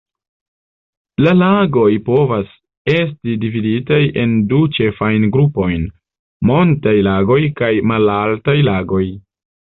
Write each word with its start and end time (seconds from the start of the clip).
La 1.25 1.33
lagoj 1.41 1.89
povas 2.07 2.55
esti 2.93 3.35
dividitaj 3.43 3.99
en 4.23 4.33
du 4.55 4.63
ĉefajn 4.79 5.29
grupojn: 5.37 5.85
montaj 6.53 6.97
lagoj 7.11 7.41
kaj 7.63 7.73
malaltaj 7.93 8.59
lagoj. 8.73 9.05